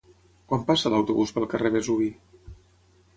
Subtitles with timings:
[0.51, 2.09] Quan passa l'autobús pel carrer Vesuvi?